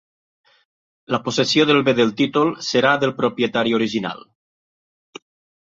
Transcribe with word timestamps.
La 1.15 1.19
possessió 1.27 1.67
del 1.71 1.83
bé 1.91 1.95
del 2.01 2.15
títol 2.23 2.51
serà 2.71 2.97
del 3.05 3.15
propietari 3.21 3.79
original. 3.81 4.29